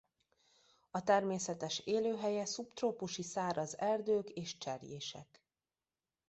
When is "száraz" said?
3.23-3.77